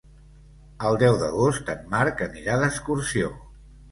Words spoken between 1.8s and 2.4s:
Marc